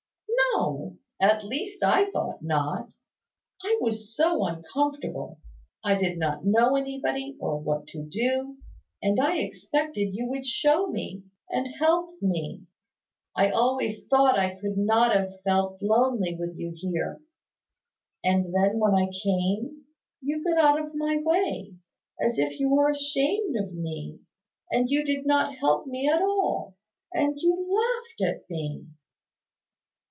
"No. 0.57 0.97
At 1.19 1.45
least 1.45 1.81
I 1.81 2.09
thought 2.11 2.41
not. 2.43 2.89
I 3.63 3.77
was 3.79 4.13
so 4.13 4.43
uncomfortable, 4.45 5.39
I 5.83 5.95
did 5.95 6.17
not 6.17 6.45
know 6.45 6.75
anybody, 6.75 7.37
or 7.39 7.57
what 7.59 7.87
to 7.89 8.03
do; 8.03 8.57
and 9.01 9.19
I 9.19 9.37
expected 9.37 10.13
you 10.13 10.27
would 10.27 10.45
show 10.45 10.87
me, 10.87 11.23
and 11.49 11.73
help 11.79 12.21
me. 12.21 12.63
I 13.35 13.49
always 13.49 14.05
thought 14.07 14.37
I 14.37 14.55
could 14.59 14.77
not 14.77 15.15
have 15.15 15.41
felt 15.45 15.81
lonely 15.81 16.35
with 16.37 16.57
you 16.57 16.73
here; 16.75 17.21
and 18.23 18.53
then 18.53 18.77
when 18.77 18.93
I 18.93 19.05
came, 19.23 19.85
you 20.21 20.43
got 20.43 20.57
out 20.57 20.85
of 20.85 20.95
my 20.95 21.17
way, 21.23 21.75
as 22.19 22.37
if 22.37 22.59
you 22.59 22.69
were 22.69 22.89
ashamed 22.89 23.55
of 23.55 23.73
me, 23.73 24.19
and 24.69 24.89
you 24.89 25.05
did 25.05 25.25
not 25.25 25.55
help 25.55 25.87
me 25.87 26.09
at 26.09 26.21
all; 26.21 26.75
and 27.13 27.39
you 27.39 27.55
laughed 27.73 28.21
at 28.33 28.49
me." 28.49 28.87